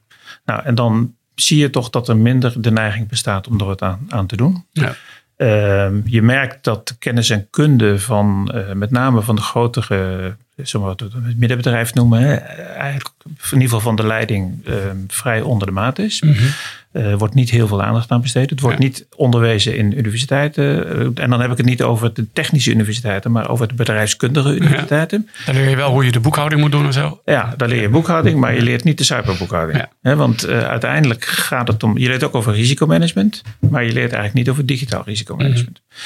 [0.44, 3.82] Nou, en dan zie je toch dat er minder de neiging bestaat om er wat
[3.82, 4.64] aan, aan te doen.
[4.72, 4.94] Ja.
[5.36, 10.36] Uh, je merkt dat de kennis en kunde van uh, met name van de grotere
[10.62, 14.74] zullen we het middenbedrijf noemen, eigenlijk in ieder geval van de leiding uh,
[15.08, 16.20] vrij onder de maat is.
[16.22, 17.16] Mm -hmm.
[17.18, 18.50] Wordt niet heel veel aandacht aan besteed.
[18.50, 20.86] Het wordt niet onderwezen in universiteiten.
[21.14, 25.28] en dan heb ik het niet over de technische universiteiten, maar over de bedrijfskundige universiteiten.
[25.32, 25.44] Ja.
[25.52, 27.20] Dan leer je wel hoe je de boekhouding moet doen en zo.
[27.24, 29.84] Ja, daar leer je boekhouding, maar je leert niet de cyberboekhouding.
[30.02, 30.16] Ja.
[30.16, 31.98] want uiteindelijk gaat het om.
[31.98, 35.80] Je leert ook over risicomanagement, maar je leert eigenlijk niet over digitaal risicomanagement.
[35.88, 35.96] Mm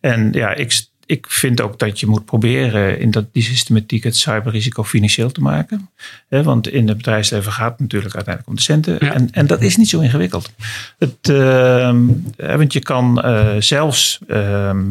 [0.00, 0.72] En ja, ik
[1.10, 5.40] ik vind ook dat je moet proberen in dat, die systematiek het cyberrisico financieel te
[5.40, 5.90] maken.
[6.28, 9.00] want in het bedrijfsleven gaat het natuurlijk uiteindelijk om de centen.
[9.00, 10.52] En, en dat is niet zo ingewikkeld.
[10.98, 14.86] Het, ehm, want je kan uh, zelfs ehm,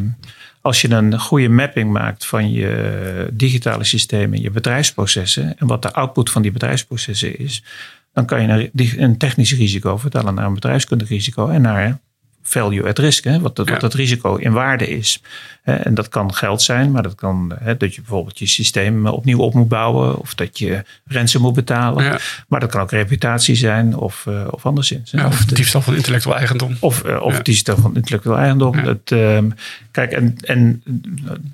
[0.61, 5.93] als je een goede mapping maakt van je digitale systemen, je bedrijfsprocessen en wat de
[5.93, 7.63] output van die bedrijfsprocessen is,
[8.13, 11.99] dan kan je een technisch risico vertellen naar een bedrijfskundig risico en naar
[12.49, 15.21] value at risk, hè, wat, wat het risico in waarde is.
[15.63, 19.39] En dat kan geld zijn, maar dat kan hè, dat je bijvoorbeeld je systeem opnieuw
[19.39, 22.19] op moet bouwen of dat je rente moet betalen.
[22.47, 25.11] Maar dat kan ook reputatie zijn of, uh, of anderszins.
[25.11, 26.77] Ja, of diefstal van intellectueel eigendom.
[26.79, 28.97] Of, uh, of diefstal van intellectueel eigendom.
[29.11, 29.53] Um,
[29.91, 30.83] kijk, en, en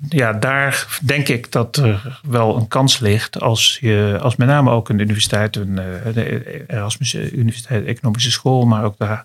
[0.08, 4.70] ja, daar denk ik dat er wel een kans ligt als je, als met name
[4.70, 5.74] ook een universiteit, een,
[6.14, 9.24] de Erasmus Universiteit Economische School, maar ook daar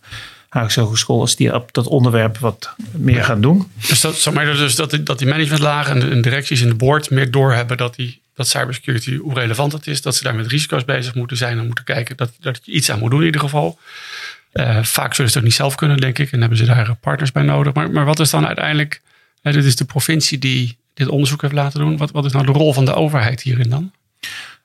[0.52, 3.72] Haagse Hogeschool als die op dat onderwerp wat meer gaan doen.
[3.88, 6.76] Dus dat, zeg maar, dus dat, die, dat die managementlagen en de directies in de
[6.76, 10.48] board meer doorhebben dat, die, dat cybersecurity, hoe relevant het is, dat ze daar met
[10.48, 13.26] risico's bezig moeten zijn en moeten kijken dat, dat je iets aan moet doen in
[13.26, 13.80] ieder geval.
[14.54, 16.96] Uh, vaak zullen ze het ook niet zelf kunnen, denk ik, en hebben ze daar
[16.96, 17.74] partners bij nodig.
[17.74, 19.02] Maar, maar wat is dan uiteindelijk,
[19.42, 22.52] dit is de provincie die dit onderzoek heeft laten doen, wat, wat is nou de
[22.52, 23.92] rol van de overheid hierin dan?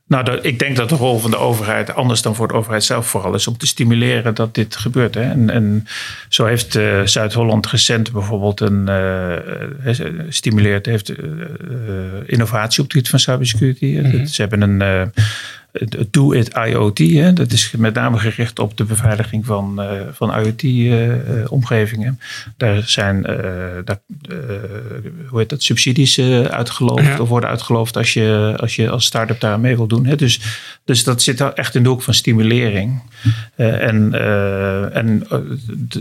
[0.08, 3.06] Nou, ik denk dat de rol van de overheid, anders dan voor de overheid zelf
[3.06, 5.14] vooral, is om te stimuleren dat dit gebeurt.
[5.14, 5.20] Hè.
[5.20, 5.86] En, en
[6.28, 11.16] zo heeft uh, Zuid-Holland recent bijvoorbeeld een uh, stimuleert, heeft uh,
[12.26, 14.00] innovatie op het gebied van cybersecurity.
[14.02, 15.12] Mm Ze hebben een
[16.10, 16.98] Do It IoT.
[16.98, 22.20] Hè, dat is met name gericht op de beveiliging van, uh, van IoT-omgevingen.
[22.20, 23.22] Uh, daar zijn
[23.84, 24.00] daar,
[25.28, 29.60] hoe heet dat, subsidies uitgeloofd of worden uitgeloofd als je als, je als start-up daar
[29.60, 30.06] mee wil doen.
[30.06, 30.16] Hè.
[30.16, 30.40] Dus,
[30.84, 33.02] dus dat zit echt in de hoek van stimulering.
[33.56, 34.12] en,
[34.92, 35.26] en,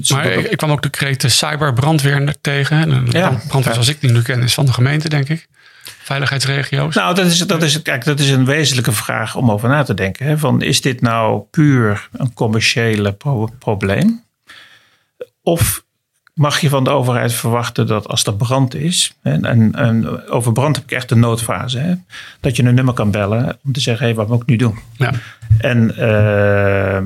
[0.10, 2.78] maar ik, ik, kwam ook de kreet cyberbrandweer tegen.
[2.78, 5.48] En ja, brandweer zoals ik die nu ken is van de gemeente, denk ik
[6.06, 6.96] veiligheidsregio's?
[6.96, 9.94] Nou, dat is, dat is, kijk, dat is een wezenlijke vraag om over na te
[9.94, 10.26] denken.
[10.26, 10.38] Hè?
[10.38, 13.18] Van, is dit nou puur een commerciële
[13.60, 14.24] probleem?
[15.42, 15.84] Of
[16.34, 20.52] mag je van de overheid verwachten dat als er brand is, en, en, en over
[20.52, 21.94] brand heb ik echt een noodfase, hè,
[22.40, 24.56] dat je een nummer kan bellen om te zeggen: hé, hey, wat moet ik nu
[24.56, 24.80] doen?
[24.98, 25.12] Ja.
[25.58, 27.02] En uh,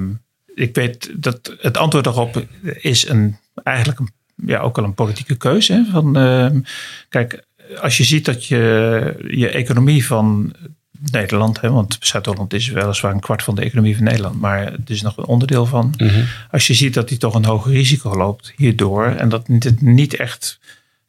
[0.56, 5.36] ik weet dat het antwoord daarop is een, eigenlijk een, ja, ook al een politieke
[5.36, 5.74] keuze.
[5.74, 6.62] Hè, van, uh,
[7.10, 7.48] kijk,
[7.82, 10.54] als je ziet dat je, je economie van
[11.12, 14.90] Nederland, hè, want Zuid-Holland is weliswaar een kwart van de economie van Nederland, maar het
[14.90, 15.94] is nog een onderdeel van.
[15.98, 16.24] Mhm.
[16.52, 20.16] Als je ziet dat die toch een hoger risico loopt hierdoor en dat het niet
[20.16, 20.60] echt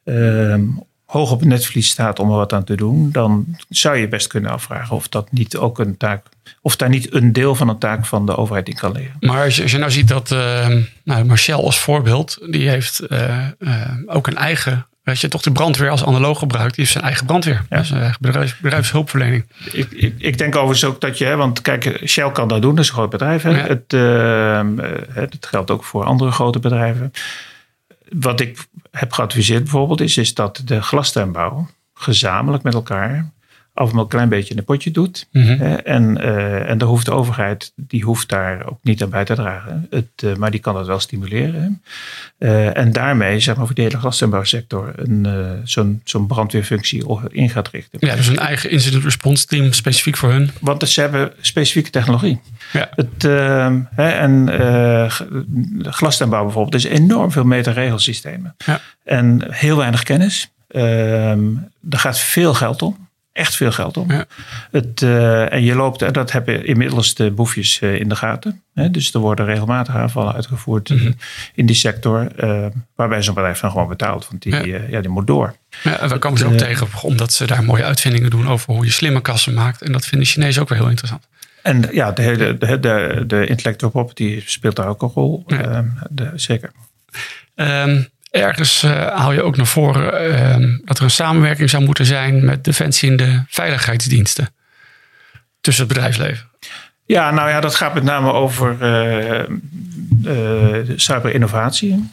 [0.03, 0.63] ehm,
[1.05, 4.27] hoog op het netvlies staat om er wat aan te doen, dan zou je best
[4.27, 6.25] kunnen afvragen of dat niet ook een taak,
[6.61, 9.15] of daar niet een deel van een taak van de overheid in kan liggen.
[9.19, 10.67] Maar als je, als je nou ziet dat uh,
[11.03, 15.51] nou, Marcel als voorbeeld, die heeft uh, uh, ook een eigen als je toch de
[15.51, 17.65] brandweer als analoog gebruikt, die heeft zijn eigen brandweer.
[17.69, 17.83] Ja.
[17.83, 19.45] Zijn eigen bedrijfs, bedrijfshulpverlening.
[19.71, 22.83] Ik, ik, ik, denk overigens ook dat je, want kijk, Shell kan dat doen, dat
[22.83, 23.41] is een groot bedrijf.
[23.41, 23.53] Hè?
[23.53, 24.61] Het, uh,
[25.13, 27.11] het geldt ook voor andere grote bedrijven.
[28.09, 33.31] Wat ik heb geadviseerd bijvoorbeeld is, is dat de glastuinbouw gezamenlijk met elkaar
[33.81, 35.27] af en toe een klein beetje in een potje doet.
[35.31, 35.61] Mhm.
[35.83, 39.35] en, uh, en daar hoeft de overheid, die hoeft daar ook niet aan bij te
[39.35, 39.87] dragen.
[39.89, 41.81] Het, uh, maar die kan dat wel stimuleren.
[42.39, 45.27] Uh, en daarmee, zeg maar, voor de hele glastuinbouwsector een,
[45.63, 47.99] zo'n, zo'n brandweerfunctie in gaat richten.
[48.01, 50.51] Ja, dus een eigen incident response team specifiek voor hun.
[50.59, 52.39] Want ze hebben specifieke technologie.
[52.73, 52.89] Ja.
[52.95, 54.49] Het, ehm, hè, en
[55.83, 58.55] glastuinbouw bijvoorbeeld, is enorm veel meterregelsystemen.
[58.65, 58.79] Ja.
[59.03, 60.51] En heel weinig kennis.
[60.67, 61.43] Ehm,
[61.89, 64.11] er gaat veel geld om echt veel geld om.
[64.11, 64.25] Ja.
[64.71, 68.63] Het, uh, en je loopt, en dat hebben inmiddels de boefjes uh, in de gaten.
[68.73, 68.91] Hè?
[68.91, 71.15] Dus er worden regelmatig aanvallen uitgevoerd mm -hmm.
[71.55, 72.27] in die sector.
[72.43, 72.65] Uh,
[72.95, 74.27] waarbij zo'n bedrijf dan gewoon betaalt.
[74.29, 74.81] Want die, ja.
[74.89, 75.55] ja die moet door.
[75.83, 78.91] Ja, we komen ze ook tegen omdat ze daar mooie uitvindingen doen over hoe je
[78.91, 79.81] slimme kassen maakt.
[79.81, 81.27] En dat vinden Chinezen ook wel heel interessant.
[81.61, 85.43] En ja, de, hele, de, de, de intellectual property speelt daar ook een rol.
[85.47, 85.61] Ja.
[85.61, 86.71] Ehm, de, zeker.
[87.55, 92.05] Um, Ergens uh, haal je ook naar voren uh, dat er een samenwerking zou moeten
[92.05, 94.49] zijn met Defensie en de veiligheidsdiensten
[95.61, 96.49] tussen het bedrijfsleven.
[97.05, 98.77] Ja, nou ja, dat gaat met name over
[100.23, 102.09] uh, cyberinnovatie.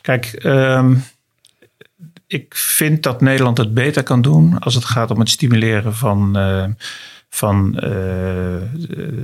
[0.00, 0.94] Kijk, ehm,
[2.26, 6.36] ik vind dat Nederland het beter kan doen als het gaat om het stimuleren van
[7.34, 7.90] van uh,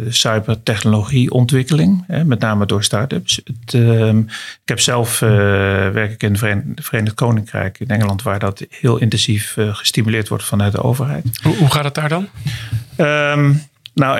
[0.09, 3.40] cybertechnologieontwikkeling, hè, met name door start-ups.
[3.44, 5.29] Het, uh, ik heb zelf uh,
[5.90, 10.73] werk ik in het Verenigd Koninkrijk, in Engeland, waar dat heel intensief gestimuleerd wordt vanuit
[10.73, 11.40] de overheid.
[11.42, 12.29] Hoe, hoe gaat het daar dan?
[12.97, 13.62] Um,
[13.94, 14.18] nou,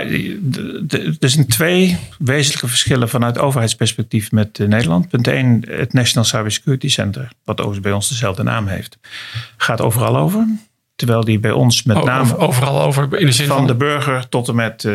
[1.21, 5.09] er zijn twee wezenlijke verschillen vanuit overheidsperspectief met Nederland.
[5.09, 8.99] Punt 1, het National Cybersecurity Center, wat overigens bij ons dezelfde naam heeft,
[9.57, 10.47] gaat overal over.
[10.99, 12.37] Terwijl die bij ons met name.
[12.37, 13.67] Overal over in de zin van.
[13.67, 14.93] de burger tot en met uh,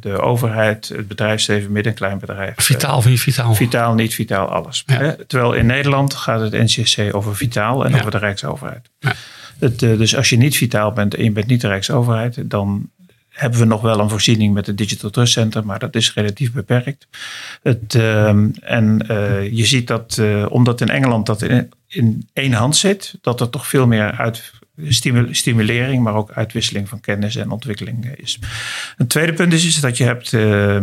[0.00, 2.54] de overheid, het bedrijfsleven, midden- en kleinbedrijf.
[2.56, 3.54] Vitaal of niet vitaal?
[3.54, 4.82] Vitaal, niet vitaal, alles.
[4.86, 5.16] Ja.
[5.26, 7.98] Terwijl in Nederland gaat het NCSC over vitaal en ja.
[7.98, 8.90] over de Rijksoverheid.
[8.98, 9.12] Ja.
[9.58, 12.88] Het, uh, dus als je niet vitaal bent en je bent niet de Rijksoverheid, dan
[13.28, 16.52] hebben we nog wel een voorziening met het Digital Trust Center, maar dat is relatief
[16.52, 17.06] beperkt.
[17.62, 18.28] Het, uh,
[18.60, 19.04] en
[19.52, 23.66] je ziet dat, omdat in Engeland dat in, in één hand zit, dat er toch
[23.66, 24.52] veel meer uit
[25.30, 28.38] stimulering, maar ook uitwisseling van kennis en ontwikkeling is.
[28.96, 30.80] Een tweede punt is, is dat je hebt uh,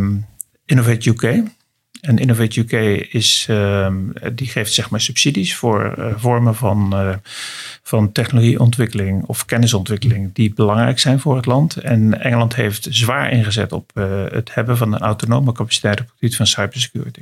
[0.65, 1.43] Innovate UK.
[2.01, 2.71] En Innovate UK
[3.13, 3.93] is, uh,
[4.33, 7.15] die geeft zeg maar subsidies voor uh, vormen van, uh,
[7.83, 11.75] van technologieontwikkeling of kennisontwikkeling die belangrijk zijn voor het land.
[11.75, 16.15] En Engeland heeft zwaar ingezet op uh, het hebben van een autonome capaciteit op het
[16.19, 17.21] gebied van cybersecurity.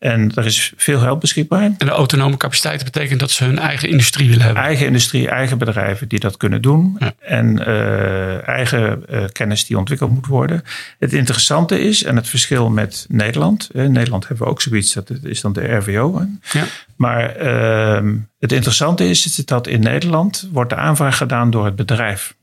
[0.00, 1.62] En er is veel geld beschikbaar.
[1.62, 4.62] En de autonome capaciteit betekent dat ze hun eigen industrie willen hebben.
[4.62, 6.98] Eigen industrie, eigen bedrijven die dat kunnen doen.
[7.18, 10.62] En uh, eigen uh, kennis die ontwikkeld moet worden.
[10.98, 13.68] Het interessante is, en het verschil met Nederland.
[13.72, 16.26] In Nederland hebben we ook zoiets, dat is dan de RVO.
[16.52, 16.64] Ja.
[16.96, 22.34] Maar uh, het interessante is dat in Nederland wordt de aanvraag gedaan door het bedrijf.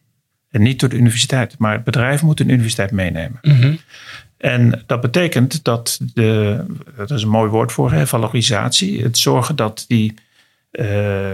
[0.50, 1.56] En niet door de universiteit.
[1.58, 3.40] Maar het bedrijf moet een universiteit meenemen.
[3.42, 3.80] Mm -hmm.
[4.38, 6.64] En dat betekent dat de,
[6.96, 9.04] dat is een mooi woord voor, hè, valorisatie.
[9.04, 10.14] Het zorgen dat die,
[10.72, 11.32] uh,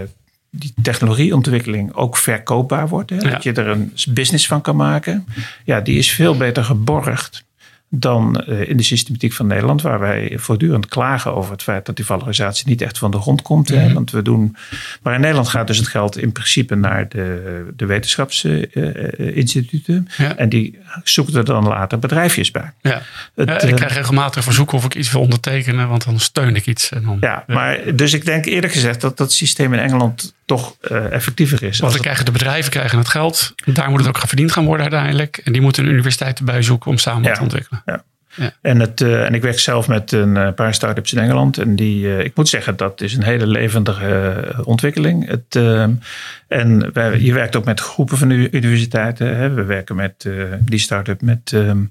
[0.50, 3.10] die technologieontwikkeling ook verkoopbaar wordt.
[3.10, 3.30] Hè, ja.
[3.30, 5.26] Dat je er een business van kan maken.
[5.64, 7.44] Ja, die is veel beter geborgd
[7.88, 11.96] dan uh, in de systematiek van Nederland, waar wij voortdurend klagen over het feit dat
[11.96, 13.68] die valorisatie niet echt van de grond komt.
[13.68, 14.56] Hè, want we doen.
[15.02, 20.08] Maar in Nederland gaat dus het geld in principe naar de, de wetenschapsinstituten.
[20.16, 20.36] Ja.
[20.36, 22.72] En die zoeken er dan later bedrijfjes bij.
[22.80, 23.02] Ja.
[23.34, 26.66] Het, ja, ik krijg regelmatig verzoeken of ik iets wil ondertekenen, want dan steun ik
[26.66, 26.90] iets.
[26.90, 30.76] En dan, ja, maar dus ik denk eerlijk gezegd dat dat systeem in Engeland toch
[30.80, 31.78] uh, effectiever is.
[31.78, 33.54] Want dan krijgen de bedrijven krijgen het geld.
[33.64, 35.36] Daar moet het ook verdiend gaan worden uiteindelijk.
[35.36, 37.82] En die moeten een universiteit erbij zoeken om samen ja, te ontwikkelen.
[37.84, 38.04] Ja.
[38.36, 38.52] Ja.
[38.62, 41.58] En, het, uh, en ik werk zelf met een paar start-ups in Engeland.
[41.58, 45.28] En die, uh, ik moet zeggen, dat is een hele levendige uh, ontwikkeling.
[45.28, 45.56] Het,
[46.48, 49.36] en wij, je werkt ook met groepen van universiteiten.
[49.36, 49.50] Hè.
[49.50, 50.28] We werken met
[50.60, 51.88] die start-up met um,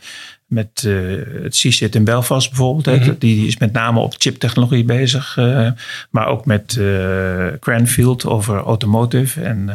[0.53, 2.85] met uh, het CSIT in Belfast bijvoorbeeld.
[2.85, 3.15] Mm -hmm.
[3.19, 5.37] die, die, is met name op chiptechnologie bezig.
[5.37, 5.71] Uh,
[6.09, 9.71] maar ook met uh, Cranfield over automotive en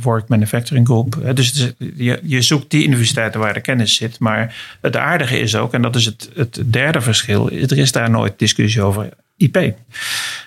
[0.00, 1.36] Work Manufacturing Group.
[1.36, 4.18] dus je, je, zoekt die universiteiten waar de kennis zit.
[4.18, 7.50] Maar het aardige is ook, en dat is het, het derde verschil.
[7.50, 9.08] Er is daar nooit discussie over
[9.40, 9.74] IP.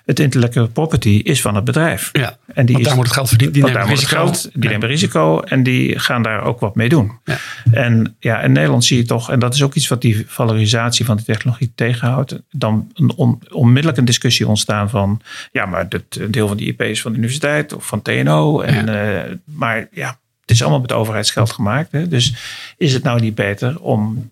[0.05, 2.09] Het intellectual property is van het bedrijf.
[2.11, 3.55] Ja, en die want daar is, moet het geld verdienen.
[3.55, 4.15] Die nemen risico.
[4.15, 4.69] Geld, die ja.
[4.69, 7.11] nemen risico en die gaan daar ook wat mee doen.
[7.23, 7.37] Ja.
[7.71, 11.05] En ja, in Nederland zie je toch, en dat is ook iets wat die valorisatie
[11.05, 16.33] van die technologie tegenhoudt, dan een on, onmiddellijk een discussie ontstaan van, ja, maar dit
[16.33, 18.61] deel van die IP is van de universiteit of van TNO.
[18.61, 19.25] En, ja.
[19.25, 21.91] Uh, maar ja, het is allemaal met overheidsgeld gemaakt.
[21.91, 22.07] Hè?
[22.07, 22.33] Dus
[22.77, 24.29] is het nou niet beter om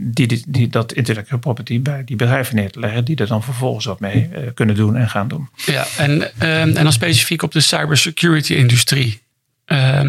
[0.00, 3.42] die, die, die, dat intellectual property bij die bedrijven neer te leggen, die er dan
[3.42, 5.48] vervolgens wat mee uh, kunnen doen en gaan doen.
[5.66, 9.22] Ja, en, uh, en dan specifiek op de cybersecurity industrie.
[9.66, 10.00] Uh,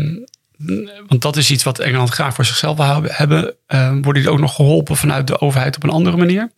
[1.08, 3.56] want dat is iets wat Engeland graag voor zichzelf wil hebben.
[4.02, 6.52] worden die ook nog geholpen vanuit de overheid op een andere manier?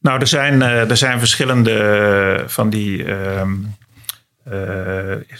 [0.00, 3.54] Nou, er zijn, uh, er zijn verschillende van die ehm,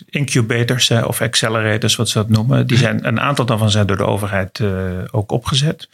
[0.07, 2.67] incubators of accelerators, wat ze dat noemen.
[2.67, 4.61] Die zijn, een aantal daarvan zijn door de overheid
[5.11, 5.89] ook opgezet.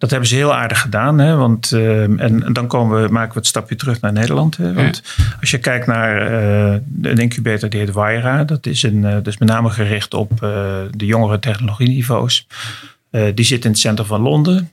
[0.00, 1.18] Dat hebben ze heel aardig gedaan.
[1.18, 1.36] Hè?
[1.36, 4.56] Want, uh, en, en, dan komen we, maken we het stapje terug naar Nederland.
[4.56, 4.72] Hè?
[4.72, 5.24] Want ja.
[5.40, 8.44] als je kijkt naar uh, een incubator die heet Waira.
[8.44, 10.38] Dat is, een, uh, is met name gericht op
[10.90, 12.46] de jongere technologieniveaus.
[13.34, 14.72] die zit in het centrum van Londen.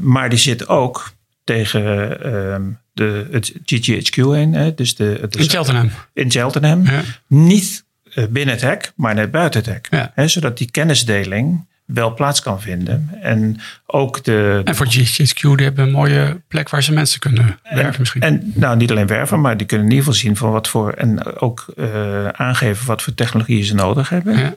[0.00, 1.12] maar die zit ook
[1.44, 2.62] tegen ehm,
[2.92, 4.52] de, het GGHQ heen.
[4.52, 4.74] Hè?
[4.74, 5.90] Dus de, het in Cheltenham.
[6.12, 6.84] In Cheltenham.
[6.84, 7.02] Ja.
[7.26, 7.84] Niet
[8.30, 9.86] binnen het hek, maar net buiten het hek.
[9.90, 10.12] Ja.
[10.14, 10.28] Hè?
[10.28, 13.10] Zodat die kennisdeling wel plaats kan vinden.
[13.20, 14.60] En ook de.
[14.64, 18.22] En voor GHQ, die hebben een mooie plek waar ze mensen kunnen werven, misschien.
[18.22, 20.92] En nou, niet alleen werven, maar die kunnen in ieder geval zien van wat voor.
[20.92, 24.38] En ook uh, aangeven wat voor technologieën ze nodig hebben.
[24.38, 24.54] Ja.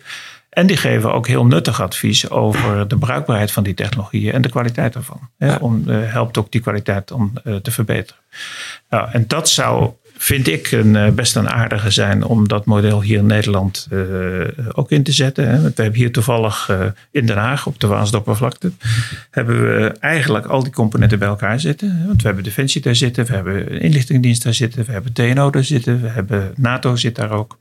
[0.49, 4.49] En die geven ook heel nuttig advies over de bruikbaarheid van die technologieën en de
[4.49, 5.29] kwaliteit daarvan.
[5.37, 5.57] Ja.
[5.61, 8.21] Om, uh, helpt ook die kwaliteit om uh, te verbeteren.
[8.89, 13.17] Nou, en dat zou vind ik een, best een aardige zijn om dat model hier
[13.17, 13.87] in Nederland
[14.71, 15.49] ook in te zetten.
[15.49, 15.61] Hè.
[15.61, 16.71] We hebben hier toevallig
[17.11, 18.71] in Den Haag op de Waasdoppervlakte
[19.31, 22.03] hebben we eigenlijk al die componenten bij elkaar zitten.
[22.07, 25.63] Want we hebben Defensie daar zitten, we hebben inlichtingendienst daar zitten, we hebben TNO daar
[25.63, 27.57] zitten, we hebben NATO zit daar ook.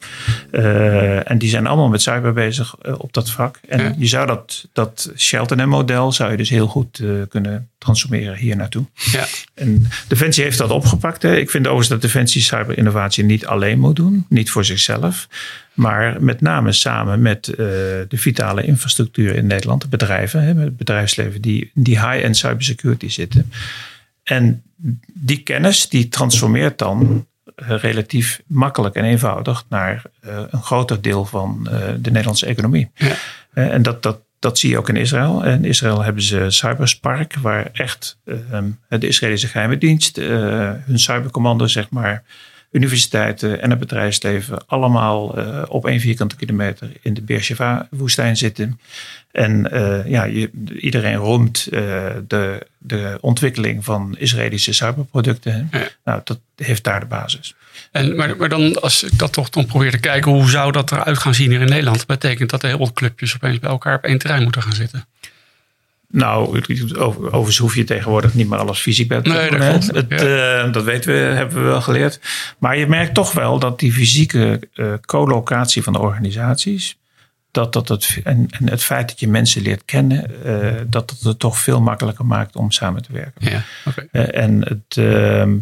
[1.24, 3.58] en die zijn allemaal met cyber bezig op dat vak.
[3.68, 8.56] En je zou dat, dat Shelton model zou je dus heel goed kunnen transformeren hier
[8.56, 8.84] naartoe.
[9.12, 9.24] Ja.
[9.54, 11.22] En Defensie heeft dat opgepakt.
[11.22, 11.36] Hè.
[11.36, 15.28] Ik vind overigens dat Defensie cyberinnovatie niet alleen moet doen, niet voor zichzelf,
[15.72, 20.76] maar met name samen met uh, de vitale infrastructuur in Nederland, de bedrijven, hè, het
[20.76, 23.52] bedrijfsleven die die high-end cybersecurity zitten.
[24.22, 24.62] En
[25.12, 27.26] die kennis die transformeert dan
[27.56, 31.68] uh, relatief makkelijk en eenvoudig naar uh, een groter deel van
[32.00, 32.90] de Nederlandse economie.
[32.94, 33.14] Ja.
[33.52, 35.44] en dat, dat, dat zie je ook in Israël.
[35.44, 38.36] In Israël hebben ze Cyberspark, waar echt uh,
[38.88, 40.26] de Israëlische geheime dienst, uh,
[40.84, 42.22] hun cybercommando, zeg maar,
[42.74, 48.80] universiteiten en het bedrijfsleven allemaal uh, op één vierkante kilometer in de Beersheba-woestijn zitten.
[49.32, 51.80] En uh, ja, je, iedereen roemt uh,
[52.26, 55.68] de, de ontwikkeling van Israëlische cyberproducten.
[55.72, 55.88] Ja.
[56.04, 57.54] Nou, dat heeft daar de basis.
[57.90, 60.92] En, maar, maar dan, als ik dat toch dan probeer te kijken, hoe zou dat
[60.92, 61.96] eruit gaan zien hier in Nederland?
[61.96, 64.72] Dat betekent dat er heel wat clubjes opeens bij elkaar op één terrein moeten gaan
[64.72, 65.06] zitten.
[66.14, 66.62] Nou,
[66.98, 70.84] overigens hoef je tegenwoordig niet meer alles fysiek bij te nee, dat, het, uh, dat
[70.84, 72.20] weten we, hebben we wel geleerd.
[72.58, 76.98] Maar je merkt toch wel dat die fysieke uh, collocatie van de organisaties,
[77.50, 81.20] dat, dat het, en, en het feit dat je mensen leert kennen, uh, dat dat
[81.20, 83.50] het toch veel makkelijker maakt om samen te werken.
[83.50, 84.24] Ja, okay.
[84.24, 85.56] en het ehm,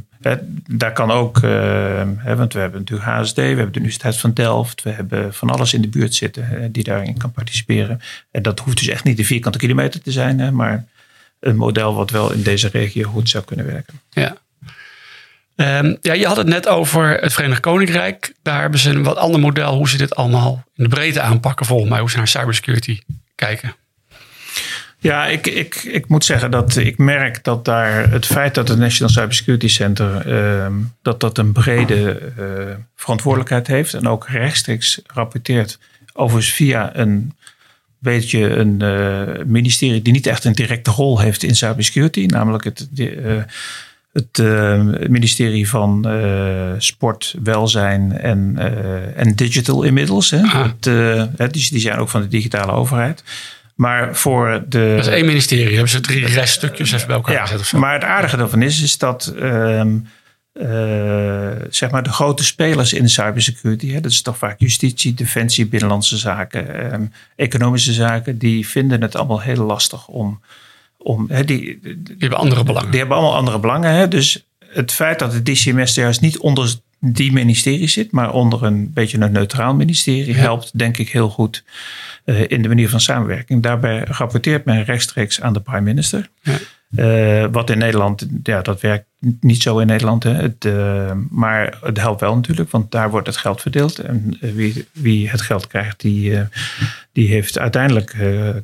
[0.71, 4.83] daar kan ook, hè, want we hebben natuurlijk HSD, we hebben de Universiteit van Delft,
[4.83, 8.01] we hebben van alles in de buurt zitten die daarin kan participeren.
[8.31, 10.85] En dat hoeft dus echt niet de vierkante kilometer te zijn, maar
[11.41, 14.01] een model wat wel in deze regio goed zou kunnen werken.
[14.11, 14.37] Ja.
[15.57, 18.35] Um, ja, je had het net over het Verenigd Koninkrijk.
[18.43, 21.67] Daar hebben ze een wat ander model hoe ze dit allemaal in de breedte aanpakken,
[21.67, 23.01] volgens mij, hoe ze naar cybersecurity
[23.35, 23.75] kijken.
[25.03, 28.79] Ja, ik, ik, ik moet zeggen dat ik merk dat daar het feit dat het
[28.79, 30.67] National Cybersecurity Center uh,
[31.03, 32.47] dat dat een brede uh,
[32.97, 35.79] verantwoordelijkheid heeft en ook rechtstreeks rapporteert,
[36.12, 37.33] overigens via een
[37.99, 42.88] beetje een uh, ministerie die niet echt een directe rol heeft in cybersecurity, namelijk het,
[44.12, 44.38] het
[45.09, 46.07] ministerie van
[46.79, 48.57] Sport, Welzijn en,
[49.17, 50.31] en Digital inmiddels.
[50.31, 50.43] Hè.
[50.43, 50.65] Ah.
[51.37, 53.23] Het, die, die zijn ook van de digitale overheid.
[53.75, 54.93] Maar voor de.
[54.97, 55.73] Dat is één ministerie.
[55.73, 57.81] Hebben ze drie reststukjes even bij elkaar ja, gezet?
[57.81, 59.35] Maar het aardige daarvan is, is dat.
[59.37, 59.85] Uh,
[60.55, 65.15] uh, zeg maar de grote spelers in de cybersecurity, hè, dat is toch vaak justitie,
[65.15, 70.41] defensie, binnenlandse zaken, um, economische zaken, die vinden het allemaal heel lastig om.
[70.99, 72.91] om hè, die, die, hebben andere belangen.
[72.91, 73.91] Die hebben allemaal andere belangen.
[73.91, 78.65] Hè, dus het feit dat het DCMS juist niet onder die ministerie zit, maar onder
[78.65, 81.65] een beetje een neutraal ministerie, helpt denk ik heel goed.
[82.25, 83.62] Eh, in de manier van samenwerking.
[83.62, 86.29] Daarbij rapporteert men rechtstreeks aan de prime minister.
[86.43, 86.59] Ja.
[86.97, 89.07] Uh, wat in Nederland, ja, dat werkt
[89.41, 90.23] niet zo in Nederland.
[90.23, 90.33] Hè.
[90.33, 93.99] Het, uh, maar het helpt wel natuurlijk, want daar wordt het geld verdeeld.
[93.99, 96.39] En wie, wie het geld krijgt, die,
[97.13, 98.17] die heeft uiteindelijk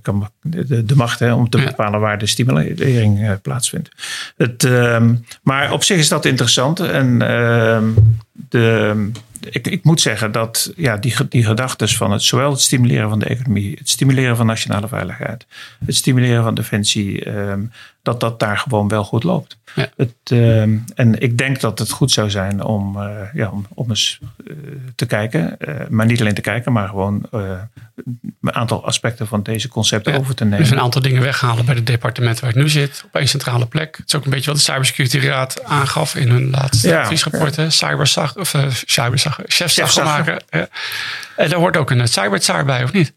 [0.03, 3.88] kan, de, de, macht hè, om te bepalen waar de stimulering plaatsvindt.
[4.37, 6.81] Het, ehm, maar op zich is dat interessant.
[6.81, 7.85] En ehm,
[8.33, 13.09] de, ik, ik, moet zeggen dat ja, die, die gedachten van het, zowel het stimuleren
[13.09, 15.46] van de economie, het stimuleren van nationale veiligheid,
[15.87, 17.62] het stimuleren van defensie, ehm,
[18.03, 19.59] dat dat daar gewoon wel goed loopt.
[19.74, 19.88] Ja.
[19.96, 23.88] Het, ehm, en ik denk dat het goed zou zijn om, uh, ja, om, om
[23.88, 24.57] eens uh,
[24.94, 29.68] te kijken, uh, maar niet alleen te kijken, maar gewoon een aantal aspecten van deze
[29.68, 30.59] concepten over te nemen.
[30.59, 33.66] Dus een aantal dingen weghalen bij het departement waar ik nu zit, op één centrale
[33.66, 33.96] plek.
[33.96, 37.55] Het is ook een beetje wat de Cybersecurity Raad aangaf in hun laatste ja, adviesrapport.
[37.55, 37.70] Ja.
[37.70, 38.55] Cyberzag, of
[38.87, 40.43] cyberzag, chefzag maken.
[40.51, 43.12] En daar hoort ook een cyberzaar bij, of niet?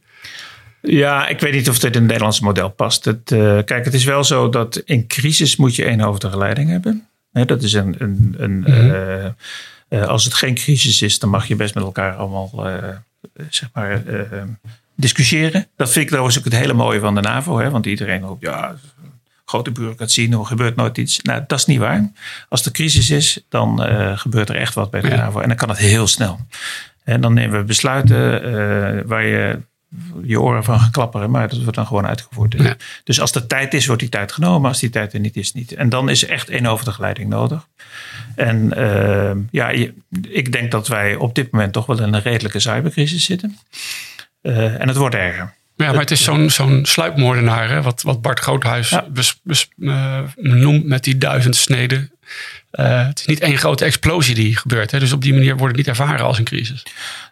[0.81, 3.05] Ja, ik weet niet of dit in het Nederlandse model past.
[3.05, 7.07] Het, uh, kijk, het is wel zo dat in crisis moet je eenhoofdige leiding hebben.
[7.31, 7.95] He, dat is een.
[7.97, 8.91] een, een mm -hmm.
[8.91, 9.25] uh,
[9.89, 12.69] uh, als het geen crisis is, dan mag je best met elkaar allemaal
[13.49, 14.03] zeg maar,
[14.95, 15.67] discussiëren.
[15.75, 17.59] Dat vind ik trouwens ook het hele mooie van de NAVO.
[17.59, 18.75] Hè, want iedereen hoopt, ja,
[19.51, 21.21] grote bureaucratie, er gebeurt nooit iets.
[21.21, 22.11] Nou, dat is niet waar.
[22.49, 23.79] Als er crisis is, dan
[24.17, 25.09] gebeurt er echt wat bij de.
[25.09, 25.39] NAVO.
[25.39, 26.39] En dan kan het heel snel.
[27.03, 29.59] En dan nemen we besluiten waar je
[30.23, 32.53] je oren van geklapperen, maar dat wordt dan gewoon uitgevoerd.
[32.57, 32.75] Ja.
[33.03, 34.69] Dus als er tijd is, wordt die tijd genomen.
[34.69, 35.73] Als die tijd er niet is, niet.
[35.73, 37.67] En dan is echt eenhoofdige leiding nodig.
[38.35, 39.69] En uh, ja,
[40.29, 43.57] ik denk dat wij op dit moment toch wel in een redelijke cybercrisis zitten.
[44.41, 45.53] Uh, en het wordt erger.
[45.81, 49.05] Ja, maar het is zo'n zo'n sluipmoordenaar, hè, wat, wat Bart Groothuis ja.
[49.09, 52.11] bes, bes, uh, noemt met die duizend sneden.
[52.71, 54.91] uh, het is niet één grote explosie die gebeurt.
[54.91, 54.99] Hè?
[54.99, 56.83] Dus op die manier wordt het niet ervaren als een crisis.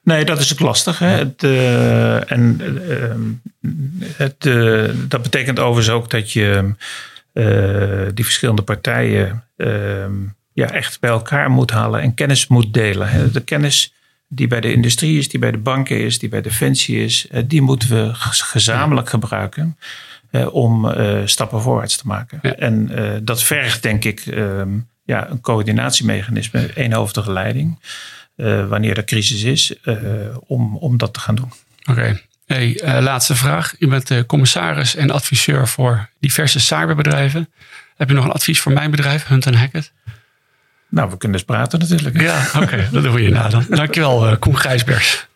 [0.04, 1.00] Nee, dat is ook lastig.
[1.00, 1.08] Hè?
[1.08, 2.62] Het, uh, en
[4.14, 4.42] het,
[5.10, 6.74] dat betekent overigens ook dat je
[8.14, 9.44] die verschillende partijen
[10.54, 13.10] ja, echt bij elkaar moet halen en kennis moet delen.
[13.10, 13.32] Hè?
[13.32, 13.94] De kennis
[14.30, 17.62] die bij de industrie is, die bij de banken is, die bij Defensie is, die
[17.62, 19.78] moeten we gezamenlijk gebruiken.
[20.32, 22.40] Uh, om uh, stappen voorwaarts te maken.
[22.42, 22.56] Ja.
[22.56, 22.90] En
[23.24, 24.70] dat vergt, denk ik, ehm,
[25.04, 27.80] ja, een coördinatiemechanisme, eenhoofdige leiding,
[28.68, 29.74] wanneer er crisis is,
[30.48, 31.52] om, om dat te gaan doen.
[31.82, 31.92] Oké.
[31.92, 32.22] Okay.
[32.46, 33.76] Hey, laatste vraag.
[33.80, 37.50] U bent commissaris en adviseur voor diverse cyberbedrijven.
[37.96, 39.92] Heb je nog een advies voor mijn bedrijf, Hunt Hackett?
[40.90, 42.22] Nou, we kunnen dus praten natuurlijk.
[42.22, 42.88] Ja, oké.
[42.92, 43.66] Dat doen we hierna dan.
[43.70, 45.28] Dankjewel, eh, Koen Gijsbergs.